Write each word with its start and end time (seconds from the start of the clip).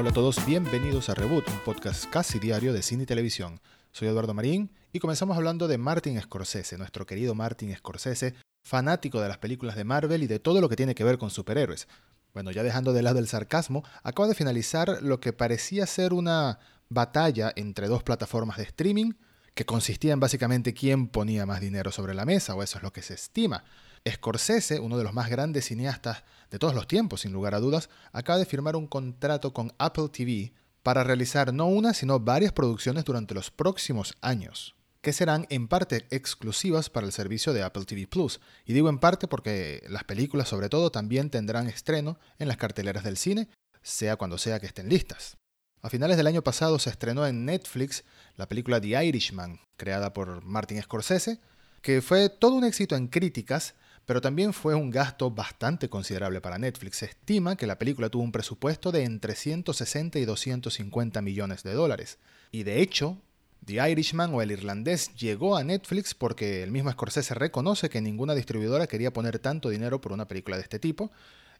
Hola 0.00 0.08
a 0.08 0.14
todos, 0.14 0.46
bienvenidos 0.46 1.10
a 1.10 1.14
Reboot, 1.14 1.46
un 1.46 1.58
podcast 1.58 2.06
casi 2.06 2.38
diario 2.38 2.72
de 2.72 2.80
cine 2.80 3.02
y 3.02 3.06
televisión. 3.06 3.60
Soy 3.92 4.08
Eduardo 4.08 4.32
Marín 4.32 4.70
y 4.94 4.98
comenzamos 4.98 5.36
hablando 5.36 5.68
de 5.68 5.76
Martin 5.76 6.18
Scorsese, 6.18 6.78
nuestro 6.78 7.04
querido 7.04 7.34
Martin 7.34 7.76
Scorsese, 7.76 8.32
fanático 8.64 9.20
de 9.20 9.28
las 9.28 9.36
películas 9.36 9.76
de 9.76 9.84
Marvel 9.84 10.22
y 10.22 10.26
de 10.26 10.38
todo 10.38 10.62
lo 10.62 10.70
que 10.70 10.76
tiene 10.76 10.94
que 10.94 11.04
ver 11.04 11.18
con 11.18 11.28
superhéroes. 11.28 11.86
Bueno, 12.32 12.50
ya 12.50 12.62
dejando 12.62 12.94
de 12.94 13.02
lado 13.02 13.18
el 13.18 13.28
sarcasmo, 13.28 13.84
acaba 14.02 14.26
de 14.26 14.34
finalizar 14.34 15.02
lo 15.02 15.20
que 15.20 15.34
parecía 15.34 15.84
ser 15.84 16.14
una 16.14 16.60
batalla 16.88 17.52
entre 17.54 17.86
dos 17.86 18.02
plataformas 18.02 18.56
de 18.56 18.62
streaming 18.62 19.12
que 19.52 19.66
consistía 19.66 20.14
en 20.14 20.20
básicamente 20.20 20.72
quién 20.72 21.08
ponía 21.08 21.44
más 21.44 21.60
dinero 21.60 21.92
sobre 21.92 22.14
la 22.14 22.24
mesa, 22.24 22.54
o 22.54 22.62
eso 22.62 22.78
es 22.78 22.82
lo 22.82 22.94
que 22.94 23.02
se 23.02 23.12
estima. 23.12 23.64
Scorsese, 24.08 24.80
uno 24.80 24.96
de 24.96 25.04
los 25.04 25.12
más 25.12 25.28
grandes 25.28 25.66
cineastas 25.66 26.24
de 26.50 26.58
todos 26.58 26.74
los 26.74 26.86
tiempos, 26.86 27.22
sin 27.22 27.32
lugar 27.32 27.54
a 27.54 27.60
dudas, 27.60 27.90
acaba 28.12 28.38
de 28.38 28.46
firmar 28.46 28.76
un 28.76 28.86
contrato 28.86 29.52
con 29.52 29.72
Apple 29.78 30.08
TV 30.08 30.52
para 30.82 31.04
realizar 31.04 31.52
no 31.52 31.66
una, 31.66 31.92
sino 31.94 32.20
varias 32.20 32.52
producciones 32.52 33.04
durante 33.04 33.34
los 33.34 33.50
próximos 33.50 34.14
años, 34.20 34.74
que 35.02 35.12
serán 35.12 35.46
en 35.50 35.68
parte 35.68 36.06
exclusivas 36.10 36.88
para 36.88 37.06
el 37.06 37.12
servicio 37.12 37.52
de 37.52 37.62
Apple 37.62 37.84
TV 37.84 38.06
Plus. 38.06 38.40
Y 38.64 38.72
digo 38.72 38.88
en 38.88 38.98
parte 38.98 39.28
porque 39.28 39.82
las 39.88 40.04
películas 40.04 40.48
sobre 40.48 40.68
todo 40.68 40.90
también 40.90 41.30
tendrán 41.30 41.68
estreno 41.68 42.18
en 42.38 42.48
las 42.48 42.56
carteleras 42.56 43.04
del 43.04 43.16
cine, 43.16 43.48
sea 43.82 44.16
cuando 44.16 44.38
sea 44.38 44.60
que 44.60 44.66
estén 44.66 44.88
listas. 44.88 45.36
A 45.82 45.88
finales 45.88 46.18
del 46.18 46.26
año 46.26 46.42
pasado 46.42 46.78
se 46.78 46.90
estrenó 46.90 47.26
en 47.26 47.46
Netflix 47.46 48.04
la 48.36 48.48
película 48.48 48.80
The 48.80 49.02
Irishman, 49.02 49.60
creada 49.76 50.12
por 50.12 50.42
Martin 50.44 50.82
Scorsese, 50.82 51.40
que 51.80 52.02
fue 52.02 52.28
todo 52.28 52.54
un 52.54 52.64
éxito 52.64 52.96
en 52.96 53.08
críticas, 53.08 53.74
pero 54.06 54.20
también 54.20 54.52
fue 54.52 54.74
un 54.74 54.90
gasto 54.90 55.30
bastante 55.30 55.88
considerable 55.88 56.40
para 56.40 56.58
Netflix. 56.58 56.98
Se 56.98 57.06
estima 57.06 57.56
que 57.56 57.66
la 57.66 57.78
película 57.78 58.08
tuvo 58.08 58.22
un 58.22 58.32
presupuesto 58.32 58.92
de 58.92 59.04
entre 59.04 59.34
160 59.34 60.18
y 60.18 60.24
250 60.24 61.22
millones 61.22 61.62
de 61.62 61.74
dólares. 61.74 62.18
Y 62.50 62.64
de 62.64 62.80
hecho, 62.80 63.18
The 63.64 63.90
Irishman 63.90 64.34
o 64.34 64.42
El 64.42 64.50
Irlandés 64.50 65.14
llegó 65.14 65.56
a 65.56 65.64
Netflix 65.64 66.14
porque 66.14 66.62
el 66.62 66.70
mismo 66.70 66.90
Scorsese 66.90 67.34
reconoce 67.34 67.90
que 67.90 68.00
ninguna 68.00 68.34
distribuidora 68.34 68.86
quería 68.86 69.12
poner 69.12 69.38
tanto 69.38 69.68
dinero 69.68 70.00
por 70.00 70.12
una 70.12 70.26
película 70.26 70.56
de 70.56 70.62
este 70.62 70.78
tipo, 70.78 71.12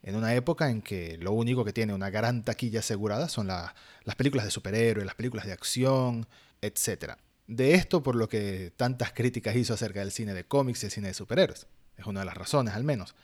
en 0.02 0.16
una 0.16 0.34
época 0.34 0.70
en 0.70 0.80
que 0.80 1.18
lo 1.18 1.32
único 1.32 1.64
que 1.64 1.72
tiene 1.72 1.92
una 1.92 2.10
gran 2.10 2.42
taquilla 2.42 2.80
asegurada 2.80 3.28
son 3.28 3.48
las 3.48 4.16
películas 4.16 4.46
de 4.46 4.50
superhéroes, 4.50 5.06
las 5.06 5.14
películas 5.14 5.46
de 5.46 5.52
acción, 5.52 6.26
etc. 6.62 7.16
De 7.46 7.74
esto 7.74 8.02
por 8.02 8.16
lo 8.16 8.28
que 8.28 8.72
tantas 8.76 9.12
críticas 9.12 9.54
hizo 9.56 9.74
acerca 9.74 10.00
del 10.00 10.10
cine 10.10 10.32
de 10.32 10.44
cómics 10.44 10.82
y 10.82 10.86
el 10.86 10.92
cine 10.92 11.08
de 11.08 11.14
superhéroes. 11.14 11.66
Es 12.00 12.06
una 12.06 12.20
de 12.20 12.26
las 12.26 12.36
razones, 12.36 12.74
al 12.74 12.82
menos. 12.82 13.14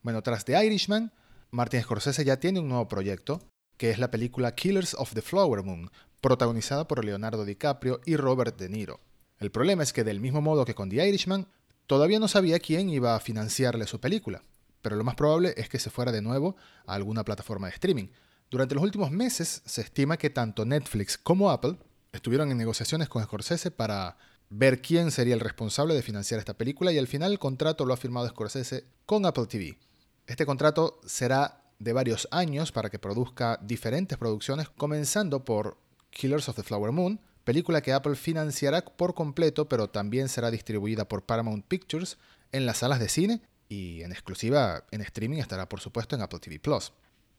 Bueno, 0.00 0.22
tras 0.22 0.46
The 0.46 0.64
Irishman, 0.64 1.12
Martin 1.50 1.82
Scorsese 1.82 2.24
ya 2.24 2.40
tiene 2.40 2.60
un 2.60 2.68
nuevo 2.68 2.88
proyecto, 2.88 3.42
que 3.76 3.90
es 3.90 3.98
la 3.98 4.10
película 4.10 4.54
Killers 4.54 4.94
of 4.94 5.12
the 5.12 5.20
Flower 5.20 5.62
Moon, 5.62 5.90
protagonizada 6.22 6.88
por 6.88 7.04
Leonardo 7.04 7.44
DiCaprio 7.44 8.00
y 8.06 8.16
Robert 8.16 8.58
De 8.58 8.70
Niro. 8.70 9.00
El 9.38 9.50
problema 9.50 9.82
es 9.82 9.92
que 9.92 10.02
del 10.02 10.20
mismo 10.20 10.40
modo 10.40 10.64
que 10.64 10.74
con 10.74 10.88
The 10.88 11.06
Irishman, 11.06 11.46
todavía 11.86 12.18
no 12.18 12.26
sabía 12.26 12.58
quién 12.58 12.88
iba 12.88 13.14
a 13.14 13.20
financiarle 13.20 13.86
su 13.86 14.00
película, 14.00 14.42
pero 14.80 14.96
lo 14.96 15.04
más 15.04 15.14
probable 15.14 15.52
es 15.58 15.68
que 15.68 15.78
se 15.78 15.90
fuera 15.90 16.10
de 16.10 16.22
nuevo 16.22 16.56
a 16.86 16.94
alguna 16.94 17.24
plataforma 17.24 17.66
de 17.66 17.74
streaming. 17.74 18.06
Durante 18.50 18.74
los 18.74 18.82
últimos 18.82 19.10
meses 19.10 19.60
se 19.66 19.82
estima 19.82 20.16
que 20.16 20.30
tanto 20.30 20.64
Netflix 20.64 21.18
como 21.18 21.50
Apple 21.50 21.76
estuvieron 22.12 22.50
en 22.50 22.56
negociaciones 22.56 23.10
con 23.10 23.22
Scorsese 23.22 23.70
para 23.70 24.16
ver 24.54 24.82
quién 24.82 25.10
sería 25.10 25.32
el 25.32 25.40
responsable 25.40 25.94
de 25.94 26.02
financiar 26.02 26.38
esta 26.38 26.52
película 26.54 26.92
y 26.92 26.98
al 26.98 27.06
final 27.06 27.32
el 27.32 27.38
contrato 27.38 27.86
lo 27.86 27.94
ha 27.94 27.96
firmado 27.96 28.28
Scorsese 28.28 28.84
con 29.06 29.24
Apple 29.24 29.46
TV. 29.46 29.78
Este 30.26 30.44
contrato 30.44 31.00
será 31.06 31.64
de 31.78 31.92
varios 31.94 32.28
años 32.30 32.70
para 32.70 32.90
que 32.90 32.98
produzca 32.98 33.58
diferentes 33.62 34.18
producciones, 34.18 34.68
comenzando 34.68 35.44
por 35.44 35.78
Killers 36.10 36.50
of 36.50 36.56
the 36.56 36.62
Flower 36.62 36.92
Moon, 36.92 37.18
película 37.44 37.80
que 37.80 37.94
Apple 37.94 38.14
financiará 38.14 38.84
por 38.84 39.14
completo, 39.14 39.68
pero 39.68 39.88
también 39.88 40.28
será 40.28 40.50
distribuida 40.50 41.08
por 41.08 41.24
Paramount 41.24 41.66
Pictures 41.66 42.18
en 42.52 42.66
las 42.66 42.78
salas 42.78 43.00
de 43.00 43.08
cine 43.08 43.40
y 43.70 44.02
en 44.02 44.12
exclusiva 44.12 44.84
en 44.90 45.00
streaming 45.00 45.38
estará 45.38 45.66
por 45.66 45.80
supuesto 45.80 46.14
en 46.14 46.20
Apple 46.20 46.40
TV 46.40 46.60
Plus. 46.60 46.92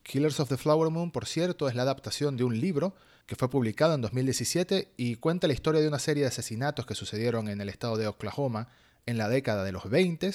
Killers 0.04 0.38
of 0.38 0.50
the 0.50 0.58
Flower 0.58 0.90
Moon, 0.90 1.10
por 1.10 1.26
cierto, 1.26 1.66
es 1.66 1.74
la 1.74 1.82
adaptación 1.82 2.36
de 2.36 2.44
un 2.44 2.60
libro 2.60 2.94
que 3.26 3.36
fue 3.36 3.48
publicado 3.48 3.94
en 3.94 4.02
2017 4.02 4.92
y 4.98 5.16
cuenta 5.16 5.48
la 5.48 5.54
historia 5.54 5.80
de 5.80 5.88
una 5.88 5.98
serie 5.98 6.22
de 6.22 6.28
asesinatos 6.28 6.84
que 6.84 6.94
sucedieron 6.94 7.48
en 7.48 7.60
el 7.60 7.70
estado 7.70 7.96
de 7.96 8.06
Oklahoma 8.06 8.68
en 9.06 9.16
la 9.16 9.28
década 9.28 9.64
de 9.64 9.72
los 9.72 9.88
20 9.88 10.30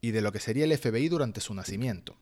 y 0.00 0.10
de 0.10 0.20
lo 0.22 0.32
que 0.32 0.40
sería 0.40 0.64
el 0.64 0.76
FBI 0.76 1.08
durante 1.08 1.42
su 1.42 1.52
nacimiento. 1.54 2.16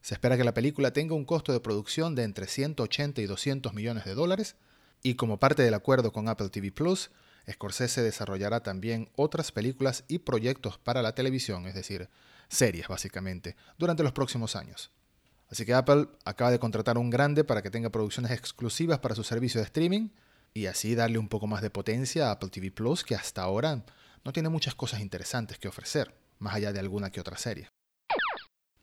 Se 0.00 0.14
espera 0.14 0.38
que 0.38 0.44
la 0.44 0.54
película 0.54 0.92
tenga 0.92 1.14
un 1.14 1.26
costo 1.26 1.52
de 1.52 1.60
producción 1.60 2.14
de 2.14 2.22
entre 2.22 2.46
180 2.46 3.20
y 3.20 3.26
200 3.26 3.74
millones 3.74 4.06
de 4.06 4.14
dólares 4.14 4.56
y 5.02 5.14
como 5.14 5.38
parte 5.38 5.62
del 5.62 5.74
acuerdo 5.74 6.12
con 6.12 6.28
Apple 6.28 6.48
TV 6.48 6.72
Plus, 6.72 7.10
Scorsese 7.50 8.02
desarrollará 8.02 8.62
también 8.62 9.10
otras 9.16 9.52
películas 9.52 10.04
y 10.08 10.20
proyectos 10.20 10.78
para 10.78 11.02
la 11.02 11.14
televisión, 11.14 11.66
es 11.66 11.74
decir, 11.74 12.08
series 12.48 12.88
básicamente, 12.88 13.54
durante 13.78 14.02
los 14.02 14.12
próximos 14.12 14.56
años. 14.56 14.90
Así 15.50 15.64
que 15.64 15.74
Apple 15.74 16.08
acaba 16.24 16.50
de 16.50 16.58
contratar 16.58 16.98
un 16.98 17.10
grande 17.10 17.42
para 17.42 17.62
que 17.62 17.70
tenga 17.70 17.90
producciones 17.90 18.32
exclusivas 18.32 18.98
para 18.98 19.14
su 19.14 19.24
servicio 19.24 19.60
de 19.60 19.66
streaming 19.66 20.10
y 20.52 20.66
así 20.66 20.94
darle 20.94 21.18
un 21.18 21.28
poco 21.28 21.46
más 21.46 21.62
de 21.62 21.70
potencia 21.70 22.28
a 22.28 22.32
Apple 22.32 22.50
TV 22.50 22.70
Plus, 22.70 23.04
que 23.04 23.14
hasta 23.14 23.42
ahora 23.42 23.84
no 24.24 24.32
tiene 24.32 24.48
muchas 24.48 24.74
cosas 24.74 25.00
interesantes 25.00 25.58
que 25.58 25.68
ofrecer, 25.68 26.14
más 26.38 26.54
allá 26.54 26.72
de 26.72 26.80
alguna 26.80 27.10
que 27.10 27.20
otra 27.20 27.38
serie. 27.38 27.68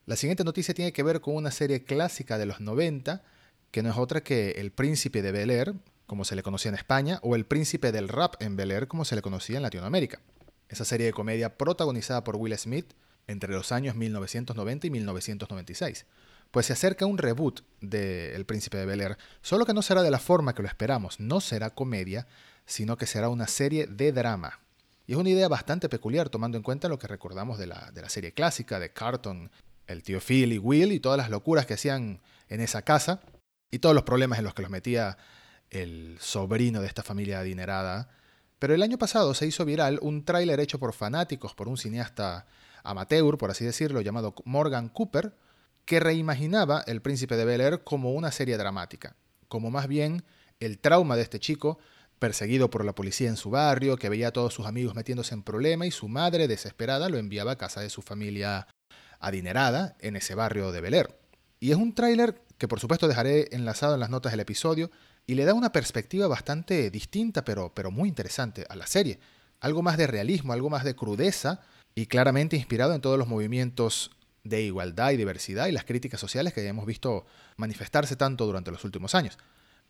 La 0.05 0.15
siguiente 0.15 0.43
noticia 0.43 0.73
tiene 0.73 0.93
que 0.93 1.03
ver 1.03 1.21
con 1.21 1.35
una 1.35 1.51
serie 1.51 1.83
clásica 1.83 2.37
de 2.37 2.45
los 2.45 2.61
90, 2.61 3.23
que 3.71 3.83
no 3.83 3.89
es 3.89 3.97
otra 3.97 4.21
que 4.21 4.51
El 4.51 4.71
Príncipe 4.71 5.21
de 5.21 5.31
Bel 5.31 5.49
Air, 5.49 5.73
como 6.05 6.25
se 6.25 6.35
le 6.35 6.43
conocía 6.43 6.69
en 6.69 6.75
España, 6.75 7.19
o 7.23 7.35
El 7.35 7.45
Príncipe 7.45 7.91
del 7.91 8.07
Rap 8.07 8.35
en 8.41 8.55
Bel 8.55 8.71
Air, 8.71 8.87
como 8.87 9.05
se 9.05 9.15
le 9.15 9.21
conocía 9.21 9.57
en 9.57 9.63
Latinoamérica. 9.63 10.21
Esa 10.69 10.85
serie 10.85 11.07
de 11.07 11.13
comedia 11.13 11.57
protagonizada 11.57 12.23
por 12.23 12.37
Will 12.37 12.57
Smith 12.57 12.93
entre 13.27 13.53
los 13.53 13.71
años 13.71 13.95
1990 13.95 14.87
y 14.87 14.89
1996 14.91 16.05
pues 16.51 16.67
se 16.67 16.73
acerca 16.73 17.05
un 17.05 17.17
reboot 17.17 17.61
de 17.81 18.35
El 18.35 18.45
Príncipe 18.45 18.77
de 18.77 18.85
Bel 18.85 19.01
Air, 19.01 19.17
solo 19.41 19.65
que 19.65 19.73
no 19.73 19.81
será 19.81 20.03
de 20.03 20.11
la 20.11 20.19
forma 20.19 20.53
que 20.53 20.61
lo 20.61 20.67
esperamos, 20.67 21.19
no 21.19 21.41
será 21.41 21.71
comedia, 21.71 22.27
sino 22.65 22.97
que 22.97 23.05
será 23.05 23.29
una 23.29 23.47
serie 23.47 23.87
de 23.87 24.11
drama. 24.11 24.59
Y 25.07 25.13
es 25.13 25.17
una 25.17 25.29
idea 25.29 25.47
bastante 25.47 25.89
peculiar 25.89 26.29
tomando 26.29 26.57
en 26.57 26.63
cuenta 26.63 26.89
lo 26.89 26.97
que 26.97 27.07
recordamos 27.07 27.57
de 27.57 27.67
la, 27.67 27.91
de 27.91 28.01
la 28.01 28.09
serie 28.09 28.33
clásica 28.33 28.79
de 28.79 28.91
Carton, 28.91 29.51
el 29.87 30.01
tío 30.01 30.19
Phil 30.19 30.53
y 30.53 30.57
Will 30.57 30.91
y 30.91 30.99
todas 30.99 31.17
las 31.17 31.29
locuras 31.29 31.65
que 31.65 31.75
hacían 31.75 32.21
en 32.49 32.61
esa 32.61 32.81
casa 32.81 33.21
y 33.71 33.79
todos 33.79 33.93
los 33.93 34.03
problemas 34.03 34.39
en 34.39 34.45
los 34.45 34.53
que 34.53 34.63
los 34.63 34.71
metía 34.71 35.17
el 35.69 36.17
sobrino 36.19 36.81
de 36.81 36.87
esta 36.87 37.03
familia 37.03 37.39
adinerada. 37.39 38.09
Pero 38.59 38.73
el 38.73 38.81
año 38.81 38.97
pasado 38.97 39.33
se 39.33 39.45
hizo 39.45 39.65
viral 39.65 39.99
un 40.01 40.23
tráiler 40.23 40.59
hecho 40.59 40.79
por 40.79 40.93
fanáticos, 40.93 41.53
por 41.53 41.67
un 41.67 41.77
cineasta 41.77 42.47
amateur, 42.83 43.37
por 43.37 43.51
así 43.51 43.65
decirlo, 43.65 44.01
llamado 44.01 44.33
Morgan 44.45 44.89
Cooper, 44.89 45.33
que 45.85 45.99
reimaginaba 45.99 46.83
El 46.87 47.01
Príncipe 47.01 47.35
de 47.37 47.45
Bel 47.45 47.61
Air 47.61 47.83
como 47.83 48.11
una 48.13 48.31
serie 48.31 48.57
dramática, 48.57 49.15
como 49.47 49.69
más 49.71 49.87
bien 49.87 50.23
el 50.59 50.79
trauma 50.79 51.15
de 51.15 51.21
este 51.21 51.39
chico 51.39 51.79
perseguido 52.19 52.69
por 52.69 52.85
la 52.85 52.95
policía 52.95 53.29
en 53.29 53.37
su 53.37 53.49
barrio, 53.49 53.97
que 53.97 54.09
veía 54.09 54.29
a 54.29 54.33
todos 54.33 54.53
sus 54.53 54.65
amigos 54.65 54.95
metiéndose 54.95 55.33
en 55.33 55.43
problema 55.43 55.85
y 55.85 55.91
su 55.91 56.07
madre, 56.07 56.47
desesperada, 56.47 57.09
lo 57.09 57.17
enviaba 57.17 57.51
a 57.51 57.57
casa 57.57 57.81
de 57.81 57.89
su 57.89 58.01
familia 58.01 58.67
adinerada 59.19 59.95
en 59.99 60.15
ese 60.15 60.35
barrio 60.35 60.71
de 60.71 60.81
Bel 60.81 60.93
Air. 60.93 61.19
Y 61.59 61.71
es 61.71 61.77
un 61.77 61.93
tráiler 61.93 62.41
que 62.57 62.67
por 62.67 62.79
supuesto 62.79 63.07
dejaré 63.07 63.49
enlazado 63.51 63.93
en 63.95 63.99
las 63.99 64.09
notas 64.09 64.31
del 64.31 64.39
episodio 64.39 64.91
y 65.27 65.35
le 65.35 65.45
da 65.45 65.53
una 65.53 65.71
perspectiva 65.71 66.27
bastante 66.27 66.89
distinta 66.89 67.43
pero, 67.43 67.73
pero 67.73 67.91
muy 67.91 68.07
interesante 68.07 68.65
a 68.69 68.75
la 68.75 68.87
serie. 68.87 69.19
Algo 69.59 69.81
más 69.81 69.97
de 69.97 70.07
realismo, 70.07 70.53
algo 70.53 70.69
más 70.69 70.83
de 70.83 70.95
crudeza 70.95 71.61
y 71.95 72.05
claramente 72.05 72.55
inspirado 72.55 72.93
en 72.93 73.01
todos 73.01 73.17
los 73.17 73.27
movimientos 73.27 74.11
de 74.45 74.61
igualdad 74.61 75.11
y 75.11 75.17
diversidad 75.17 75.67
y 75.67 75.73
las 75.73 75.83
críticas 75.83 76.21
sociales 76.21 76.53
que 76.53 76.65
hemos 76.65 76.85
visto 76.85 77.25
manifestarse 77.57 78.15
tanto 78.15 78.45
durante 78.45 78.71
los 78.71 78.85
últimos 78.85 79.15
años. 79.15 79.37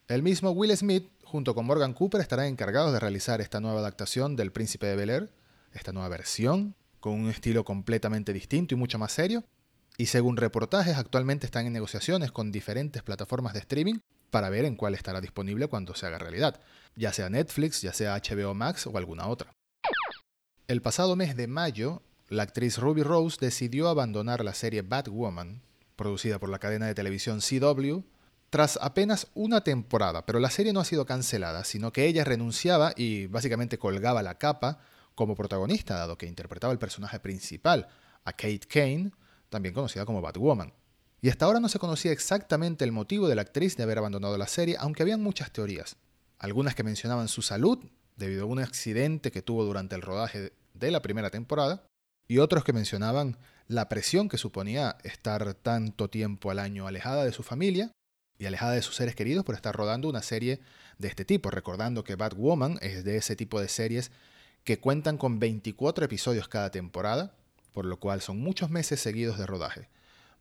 El 0.08 0.24
mismo 0.24 0.52
Will 0.52 0.76
Smith, 0.76 1.10
junto 1.24 1.54
con 1.54 1.66
Morgan 1.66 1.94
Cooper, 1.94 2.22
estarán 2.22 2.48
encargados 2.48 2.94
de 2.94 3.00
realizar 3.00 3.42
esta 3.42 3.60
nueva 3.60 3.82
adaptación 3.82 4.36
del 4.36 4.52
Príncipe 4.52 4.88
de 4.88 4.96
Bel 4.96 5.10
Air, 5.10 5.30
esta 5.74 5.92
nueva 5.92 6.10
versión, 6.10 6.74
con 7.00 7.14
un 7.14 7.30
estilo 7.30 7.66
completamente 7.66 8.32
distinto 8.32 8.74
y 8.74 8.78
mucho 8.78 8.98
más 8.98 9.12
serio. 9.12 9.44
Y 9.98 10.08
según 10.08 10.38
reportajes, 10.38 10.98
actualmente 10.98 11.46
están 11.46 11.66
en 11.66 11.74
negociaciones 11.74 12.32
con 12.32 12.52
diferentes 12.52 13.04
plataformas 13.04 13.54
de 13.54 13.60
streaming 13.60 14.00
para 14.30 14.50
ver 14.50 14.66
en 14.66 14.76
cuál 14.76 14.96
estará 14.96 15.22
disponible 15.22 15.68
cuando 15.68 15.96
se 15.96 16.06
haga 16.06 16.18
realidad, 16.18 16.60
ya 16.96 17.12
sea 17.14 17.30
Netflix, 17.30 17.82
ya 17.82 17.94
sea 17.94 18.16
HBO 18.18 18.54
Max 18.54 18.88
o 18.88 18.98
alguna 18.98 19.28
otra. 19.28 19.52
El 20.68 20.82
pasado 20.82 21.16
mes 21.16 21.36
de 21.36 21.48
mayo, 21.48 22.02
la 22.28 22.44
actriz 22.44 22.78
Ruby 22.78 23.04
Rose 23.04 23.38
decidió 23.40 23.88
abandonar 23.88 24.44
la 24.44 24.54
serie 24.54 24.82
Batwoman, 24.82 25.62
producida 25.96 26.40
por 26.40 26.50
la 26.50 26.60
cadena 26.60 26.88
de 26.88 26.96
televisión 26.96 27.40
CW, 27.40 28.00
tras 28.50 28.80
apenas 28.82 29.28
una 29.34 29.62
temporada, 29.62 30.26
pero 30.26 30.40
la 30.40 30.50
serie 30.50 30.74
no 30.74 30.80
ha 30.80 30.86
sido 30.86 31.06
cancelada, 31.06 31.64
sino 31.64 31.92
que 31.92 32.06
ella 32.06 32.24
renunciaba 32.24 32.94
y 32.96 33.28
básicamente 33.28 33.78
colgaba 33.78 34.24
la 34.24 34.38
capa 34.38 34.80
como 35.14 35.36
protagonista, 35.36 35.96
dado 35.96 36.18
que 36.18 36.26
interpretaba 36.26 36.74
el 36.74 36.80
personaje 36.80 37.20
principal, 37.20 37.88
a 38.24 38.32
Kate 38.34 38.62
Kane, 38.68 39.12
también 39.50 39.74
conocida 39.74 40.06
como 40.06 40.22
Batwoman. 40.22 40.74
y 41.22 41.30
hasta 41.30 41.46
ahora 41.46 41.60
no 41.60 41.70
se 41.70 41.80
conocía 41.80 42.12
exactamente 42.12 42.86
el 42.86 42.92
motivo 42.92 43.28
de 43.28 43.36
la 43.36 43.42
actriz 43.42 43.78
de 43.78 43.84
haber 43.84 43.98
abandonado 43.98 44.38
la 44.38 44.48
serie, 44.48 44.78
aunque 44.80 45.02
habían 45.02 45.24
muchas 45.24 45.52
teorías. 45.52 45.96
Algunas 46.38 46.76
que 46.76 46.84
mencionaban 46.84 47.28
su 47.28 47.42
salud, 47.42 47.80
debido 48.16 48.44
a 48.44 48.48
un 48.48 48.60
accidente 48.60 49.32
que 49.32 49.42
tuvo 49.42 49.64
durante 49.66 49.96
el 49.96 50.02
rodaje 50.02 50.54
de 50.74 50.92
la 50.92 51.02
primera 51.02 51.32
temporada, 51.32 51.88
y 52.28 52.40
otros 52.40 52.64
que 52.64 52.74
mencionaban 52.74 53.38
la 53.68 53.90
presión 53.90 54.30
que 54.30 54.38
suponía 54.38 54.98
estar 55.04 55.54
tanto 55.56 56.10
tiempo 56.10 56.52
al 56.52 56.60
año 56.60 56.88
alejada 56.88 57.26
de 57.26 57.32
su 57.32 57.44
familia 57.44 57.92
y 58.38 58.46
alejada 58.46 58.74
de 58.74 58.82
sus 58.82 58.96
seres 58.96 59.16
queridos 59.16 59.46
por 59.46 59.56
estar 59.56 59.76
rodando 59.76 60.10
una 60.10 60.22
serie 60.22 60.60
de 60.98 61.08
este 61.08 61.26
tipo, 61.26 61.50
recordando 61.50 62.04
que 62.04 62.16
Batwoman 62.16 62.78
es 62.82 63.04
de 63.04 63.18
ese 63.18 63.36
tipo 63.36 63.60
de 63.60 63.68
series 63.68 64.12
que 64.64 64.80
cuentan 64.80 65.18
con 65.18 65.40
24 65.40 66.06
episodios 66.06 66.48
cada 66.48 66.72
temporada, 66.72 67.36
por 67.72 67.86
lo 67.86 68.00
cual 68.00 68.22
son 68.22 68.40
muchos 68.40 68.70
meses 68.70 69.00
seguidos 69.00 69.38
de 69.38 69.46
rodaje. 69.46 69.90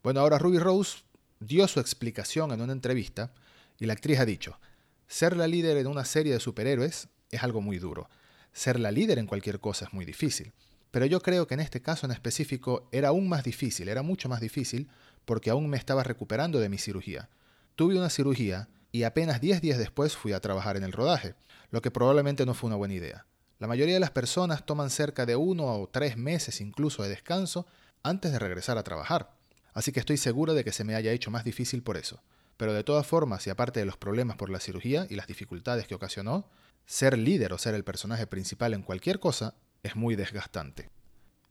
Bueno, 0.02 0.20
ahora 0.20 0.38
Ruby 0.38 0.58
Rose 0.58 0.98
dio 1.40 1.68
su 1.68 1.80
explicación 1.80 2.52
en 2.52 2.60
una 2.60 2.72
entrevista 2.72 3.32
y 3.78 3.86
la 3.86 3.92
actriz 3.94 4.18
ha 4.18 4.24
dicho, 4.24 4.58
ser 5.06 5.36
la 5.36 5.46
líder 5.46 5.76
en 5.76 5.86
una 5.86 6.04
serie 6.04 6.32
de 6.32 6.40
superhéroes 6.40 7.08
es 7.30 7.42
algo 7.42 7.60
muy 7.60 7.78
duro. 7.78 8.08
Ser 8.52 8.78
la 8.78 8.90
líder 8.90 9.18
en 9.18 9.26
cualquier 9.26 9.60
cosa 9.60 9.86
es 9.86 9.92
muy 9.92 10.04
difícil. 10.04 10.52
Pero 10.94 11.06
yo 11.06 11.20
creo 11.20 11.48
que 11.48 11.54
en 11.54 11.60
este 11.60 11.82
caso 11.82 12.06
en 12.06 12.12
específico 12.12 12.88
era 12.92 13.08
aún 13.08 13.28
más 13.28 13.42
difícil, 13.42 13.88
era 13.88 14.02
mucho 14.02 14.28
más 14.28 14.40
difícil 14.40 14.88
porque 15.24 15.50
aún 15.50 15.68
me 15.68 15.76
estaba 15.76 16.04
recuperando 16.04 16.60
de 16.60 16.68
mi 16.68 16.78
cirugía. 16.78 17.28
Tuve 17.74 17.98
una 17.98 18.10
cirugía 18.10 18.68
y 18.92 19.02
apenas 19.02 19.40
10 19.40 19.60
días 19.60 19.78
después 19.78 20.16
fui 20.16 20.32
a 20.32 20.38
trabajar 20.38 20.76
en 20.76 20.84
el 20.84 20.92
rodaje, 20.92 21.34
lo 21.72 21.82
que 21.82 21.90
probablemente 21.90 22.46
no 22.46 22.54
fue 22.54 22.68
una 22.68 22.76
buena 22.76 22.94
idea. 22.94 23.26
La 23.58 23.66
mayoría 23.66 23.94
de 23.94 23.98
las 23.98 24.12
personas 24.12 24.64
toman 24.64 24.88
cerca 24.88 25.26
de 25.26 25.34
uno 25.34 25.66
o 25.66 25.88
tres 25.88 26.16
meses 26.16 26.60
incluso 26.60 27.02
de 27.02 27.08
descanso 27.08 27.66
antes 28.04 28.30
de 28.30 28.38
regresar 28.38 28.78
a 28.78 28.84
trabajar, 28.84 29.34
así 29.72 29.90
que 29.90 29.98
estoy 29.98 30.16
seguro 30.16 30.54
de 30.54 30.62
que 30.62 30.70
se 30.70 30.84
me 30.84 30.94
haya 30.94 31.10
hecho 31.10 31.32
más 31.32 31.42
difícil 31.42 31.82
por 31.82 31.96
eso. 31.96 32.22
Pero 32.56 32.72
de 32.72 32.84
todas 32.84 33.04
formas, 33.04 33.44
y 33.48 33.50
aparte 33.50 33.80
de 33.80 33.86
los 33.86 33.96
problemas 33.96 34.36
por 34.36 34.48
la 34.48 34.60
cirugía 34.60 35.08
y 35.10 35.16
las 35.16 35.26
dificultades 35.26 35.88
que 35.88 35.96
ocasionó, 35.96 36.48
ser 36.86 37.18
líder 37.18 37.52
o 37.52 37.58
ser 37.58 37.74
el 37.74 37.82
personaje 37.82 38.28
principal 38.28 38.74
en 38.74 38.82
cualquier 38.82 39.18
cosa 39.18 39.56
es 39.84 39.94
muy 39.94 40.16
desgastante. 40.16 40.90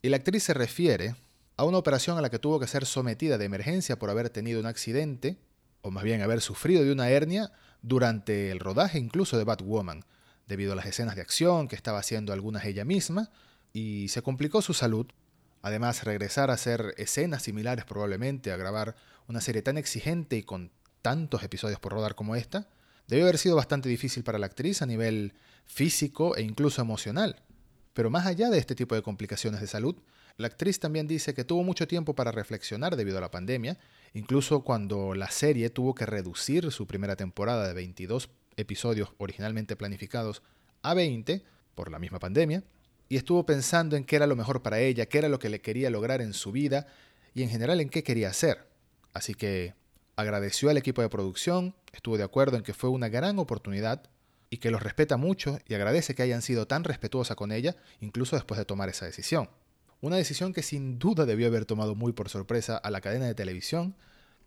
Y 0.02 0.10
la 0.10 0.18
actriz 0.18 0.44
se 0.44 0.54
refiere 0.54 1.16
a 1.56 1.64
una 1.64 1.78
operación 1.78 2.18
a 2.18 2.22
la 2.22 2.30
que 2.30 2.40
tuvo 2.40 2.60
que 2.60 2.68
ser 2.68 2.86
sometida 2.86 3.38
de 3.38 3.46
emergencia 3.46 3.98
por 3.98 4.10
haber 4.10 4.30
tenido 4.30 4.60
un 4.60 4.66
accidente, 4.66 5.38
o 5.82 5.92
más 5.92 6.04
bien 6.04 6.22
haber 6.22 6.42
sufrido 6.42 6.84
de 6.84 6.92
una 6.92 7.10
hernia, 7.10 7.52
durante 7.82 8.52
el 8.52 8.60
rodaje 8.60 9.00
incluso 9.00 9.38
de 9.38 9.44
Batwoman, 9.44 10.04
debido 10.48 10.74
a 10.74 10.76
las 10.76 10.88
escenas 10.88 11.16
de 11.16 11.22
acción 11.22 11.68
que 11.68 11.76
estaba 11.76 12.00
haciendo 12.00 12.34
algunas 12.34 12.66
ella 12.66 12.84
misma, 12.84 13.30
y 13.72 14.10
se 14.10 14.22
complicó 14.22 14.62
su 14.62 14.74
salud. 14.74 15.08
Además, 15.62 16.04
regresar 16.04 16.50
a 16.50 16.54
hacer 16.54 16.94
escenas 16.98 17.44
similares 17.44 17.86
probablemente, 17.86 18.52
a 18.52 18.58
grabar 18.58 18.96
una 19.28 19.42
serie 19.42 19.62
tan 19.62 19.78
exigente 19.78 20.36
y 20.36 20.44
con 20.44 20.72
tantos 21.02 21.44
episodios 21.44 21.80
por 21.80 21.94
rodar 21.94 22.16
como 22.16 22.36
esta, 22.36 22.68
debió 23.08 23.26
haber 23.26 23.38
sido 23.38 23.56
bastante 23.56 23.90
difícil 23.90 24.24
para 24.24 24.40
la 24.40 24.48
actriz 24.48 24.82
a 24.82 24.86
nivel 24.86 25.34
físico 25.66 26.36
e 26.36 26.42
incluso 26.42 26.82
emocional. 26.82 27.42
Pero 27.94 28.10
más 28.10 28.26
allá 28.26 28.50
de 28.50 28.58
este 28.58 28.76
tipo 28.76 28.96
de 28.96 29.02
complicaciones 29.02 29.62
de 29.62 29.68
salud, 29.68 29.96
la 30.38 30.48
actriz 30.48 30.80
también 30.80 31.08
dice 31.08 31.34
que 31.34 31.44
tuvo 31.44 31.64
mucho 31.64 31.88
tiempo 31.88 32.16
para 32.16 32.32
reflexionar 32.32 32.96
debido 32.96 33.20
a 33.20 33.22
la 33.22 33.32
pandemia, 33.32 33.78
incluso 34.14 34.64
cuando 34.64 35.14
la 35.14 35.30
serie 35.30 35.70
tuvo 35.70 35.94
que 35.94 36.08
reducir 36.08 36.72
su 36.72 36.88
primera 36.88 37.16
temporada 37.16 37.68
de 37.68 37.74
22 37.74 38.30
episodios 38.58 39.14
originalmente 39.18 39.76
planificados 39.76 40.42
a 40.82 40.96
20 40.96 41.44
por 41.76 41.92
la 41.92 42.00
misma 42.00 42.20
pandemia, 42.20 42.64
y 43.10 43.18
estuvo 43.18 43.46
pensando 43.46 43.96
en 43.96 44.06
qué 44.06 44.16
era 44.16 44.26
lo 44.26 44.36
mejor 44.36 44.64
para 44.64 44.80
ella, 44.80 45.06
qué 45.06 45.20
era 45.20 45.30
lo 45.30 45.38
que 45.38 45.50
le 45.50 45.62
quería 45.62 45.92
lograr 45.92 46.22
en 46.22 46.34
su 46.34 46.52
vida 46.52 46.88
y 47.36 47.44
en 47.44 47.50
general 47.50 47.80
en 47.80 47.90
qué 47.90 48.02
quería 48.02 48.30
hacer. 48.30 48.68
Así 49.14 49.36
que 49.36 49.76
agradeció 50.16 50.70
al 50.72 50.78
equipo 50.78 51.04
de 51.04 51.10
producción, 51.10 51.76
estuvo 51.92 52.18
de 52.18 52.24
acuerdo 52.24 52.58
en 52.58 52.64
que 52.64 52.74
fue 52.74 52.90
una 52.90 53.10
gran 53.10 53.38
oportunidad 53.38 54.10
y 54.54 54.58
que 54.58 54.70
los 54.70 54.84
respeta 54.84 55.18
mucho 55.18 55.58
y 55.68 55.74
agradece 55.74 56.14
que 56.14 56.22
hayan 56.22 56.44
sido 56.44 56.68
tan 56.68 56.84
respetuosa 56.84 57.34
con 57.34 57.52
ella, 57.52 57.76
incluso 58.02 58.36
después 58.36 58.60
de 58.60 58.66
tomar 58.66 58.88
esa 58.88 59.08
decisión. 59.08 59.50
Una 60.00 60.18
decisión 60.18 60.54
que 60.54 60.62
sin 60.62 61.00
duda 61.00 61.26
debió 61.26 61.48
haber 61.48 61.66
tomado 61.66 61.96
muy 61.96 62.12
por 62.12 62.30
sorpresa 62.30 62.78
a 62.78 62.92
la 62.92 63.02
cadena 63.02 63.26
de 63.26 63.34
televisión, 63.34 63.96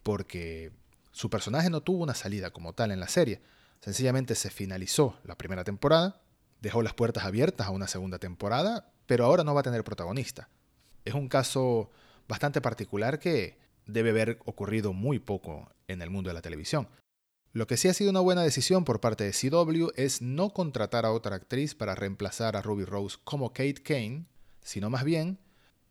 porque 0.05 0.71
su 1.11 1.29
personaje 1.29 1.71
no 1.71 1.81
tuvo 1.81 2.05
una 2.05 2.15
salida 2.15 2.53
como 2.53 2.73
tal 2.73 2.93
en 2.93 3.01
la 3.01 3.09
serie. 3.09 3.41
Sencillamente 3.81 4.37
se 4.37 4.49
finalizó 4.49 5.19
la 5.25 5.37
primera 5.37 5.65
temporada, 5.65 6.21
dejó 6.61 6.83
las 6.83 6.95
puertas 6.95 7.25
abiertas 7.25 7.67
a 7.67 7.71
una 7.71 7.89
segunda 7.89 8.21
temporada, 8.21 8.93
pero 9.07 9.25
ahora 9.25 9.43
no 9.43 9.55
va 9.55 9.61
a 9.63 9.65
tener 9.65 9.83
protagonista. 9.83 10.49
Es 11.05 11.15
un 11.15 11.29
caso 11.29 11.91
bastante 12.29 12.61
particular 12.61 13.19
que 13.19 13.59
debe 13.87 14.11
haber 14.11 14.39
ocurrido 14.45 14.93
muy 14.93 15.19
poco 15.19 15.69
en 15.89 16.01
el 16.01 16.11
mundo 16.11 16.31
de 16.31 16.35
la 16.35 16.43
televisión. 16.43 16.87
Lo 17.57 17.67
que 17.67 17.79
sí 17.79 17.89
ha 17.89 17.95
sido 17.95 18.11
una 18.11 18.21
buena 18.21 18.43
decisión 18.43 18.85
por 18.85 19.01
parte 19.01 19.25
de 19.25 19.33
CW 19.33 19.87
es 19.97 20.21
no 20.21 20.51
contratar 20.51 21.07
a 21.07 21.11
otra 21.11 21.37
actriz 21.37 21.75
para 21.75 21.95
reemplazar 21.95 22.55
a 22.55 22.61
Ruby 22.61 22.85
Rose 22.85 23.17
como 23.25 23.55
Kate 23.55 23.83
Kane, 23.83 24.27
sino 24.61 24.91
más 24.91 25.05
bien 25.05 25.39